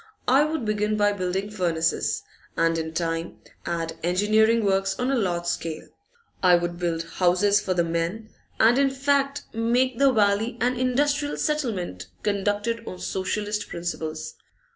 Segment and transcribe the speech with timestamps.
[0.27, 2.23] I would begin by building furnaces,
[2.57, 5.89] and in time add engineering works on a large scale.
[6.41, 11.37] I would build houses for the men, and in fact make that valley an industrial
[11.37, 14.33] settlement conducted on Socialist principles.